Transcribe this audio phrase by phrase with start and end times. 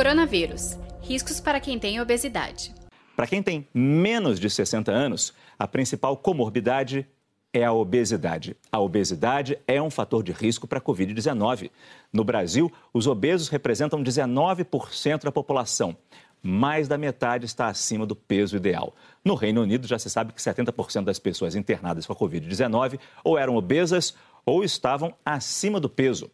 [0.00, 0.78] Coronavírus.
[1.02, 2.74] Riscos para quem tem obesidade.
[3.14, 7.06] Para quem tem menos de 60 anos, a principal comorbidade
[7.52, 8.56] é a obesidade.
[8.72, 11.70] A obesidade é um fator de risco para a Covid-19.
[12.10, 15.94] No Brasil, os obesos representam 19% da população.
[16.42, 18.96] Mais da metade está acima do peso ideal.
[19.22, 23.36] No Reino Unido, já se sabe que 70% das pessoas internadas com a Covid-19 ou
[23.36, 26.30] eram obesas ou estavam acima do peso.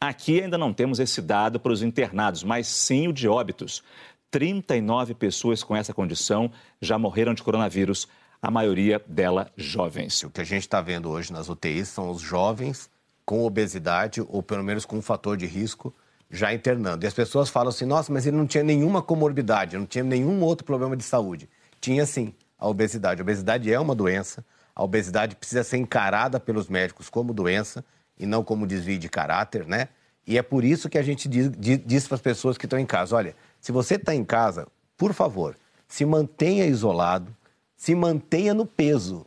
[0.00, 3.82] Aqui ainda não temos esse dado para os internados, mas sim o de óbitos.
[4.30, 8.06] 39 pessoas com essa condição já morreram de coronavírus
[8.42, 10.22] a maioria dela jovens.
[10.22, 12.90] O que a gente está vendo hoje nas UTIs são os jovens
[13.24, 15.94] com obesidade ou pelo menos com um fator de risco
[16.30, 17.04] já internando.
[17.04, 20.42] E as pessoas falam assim: nossa, mas ele não tinha nenhuma comorbidade, não tinha nenhum
[20.42, 21.48] outro problema de saúde.
[21.80, 23.20] Tinha sim a obesidade.
[23.20, 24.44] A obesidade é uma doença.
[24.74, 27.84] A obesidade precisa ser encarada pelos médicos como doença
[28.18, 29.88] e não como desvio de caráter, né?
[30.26, 31.50] E é por isso que a gente diz,
[31.84, 34.66] diz para as pessoas que estão em casa: olha, se você está em casa,
[34.96, 37.34] por favor, se mantenha isolado,
[37.76, 39.26] se mantenha no peso.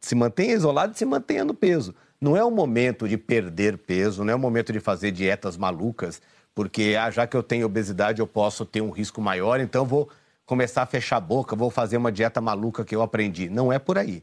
[0.00, 1.94] Se mantenha isolado e se mantenha no peso.
[2.20, 6.20] Não é o momento de perder peso, não é o momento de fazer dietas malucas,
[6.54, 10.08] porque ah, já que eu tenho obesidade eu posso ter um risco maior, então vou
[10.46, 13.50] começar a fechar a boca, vou fazer uma dieta maluca que eu aprendi.
[13.50, 14.22] Não é por aí.